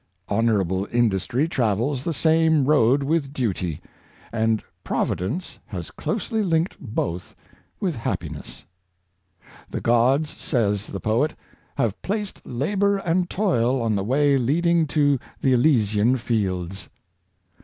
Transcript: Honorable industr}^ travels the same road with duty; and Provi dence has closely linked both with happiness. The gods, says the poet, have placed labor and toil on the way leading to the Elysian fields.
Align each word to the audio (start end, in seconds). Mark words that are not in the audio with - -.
Honorable 0.29 0.87
industr}^ 0.87 1.47
travels 1.51 2.03
the 2.03 2.11
same 2.11 2.65
road 2.65 3.03
with 3.03 3.31
duty; 3.31 3.81
and 4.31 4.63
Provi 4.83 5.13
dence 5.13 5.59
has 5.67 5.91
closely 5.91 6.41
linked 6.41 6.75
both 6.79 7.35
with 7.79 7.97
happiness. 7.97 8.65
The 9.69 9.79
gods, 9.79 10.31
says 10.31 10.87
the 10.87 10.99
poet, 10.99 11.35
have 11.75 12.01
placed 12.01 12.43
labor 12.43 12.97
and 12.97 13.29
toil 13.29 13.79
on 13.79 13.93
the 13.95 14.03
way 14.03 14.39
leading 14.39 14.87
to 14.87 15.19
the 15.39 15.53
Elysian 15.53 16.17
fields. 16.17 16.89